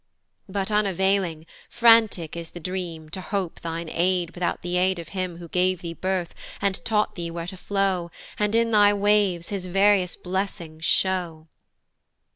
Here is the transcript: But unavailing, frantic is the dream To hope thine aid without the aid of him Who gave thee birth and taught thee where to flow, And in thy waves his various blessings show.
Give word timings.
But 0.49 0.71
unavailing, 0.71 1.45
frantic 1.69 2.35
is 2.35 2.49
the 2.49 2.59
dream 2.59 3.09
To 3.09 3.21
hope 3.21 3.59
thine 3.59 3.87
aid 3.87 4.31
without 4.31 4.63
the 4.63 4.75
aid 4.77 4.97
of 4.97 5.09
him 5.09 5.37
Who 5.37 5.47
gave 5.47 5.83
thee 5.83 5.93
birth 5.93 6.33
and 6.59 6.83
taught 6.83 7.13
thee 7.13 7.29
where 7.29 7.45
to 7.45 7.55
flow, 7.57 8.09
And 8.39 8.55
in 8.55 8.71
thy 8.71 8.93
waves 8.93 9.49
his 9.49 9.67
various 9.67 10.15
blessings 10.15 10.85
show. 10.85 11.49